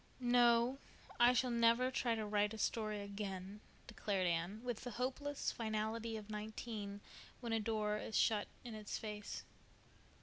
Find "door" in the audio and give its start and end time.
7.59-7.99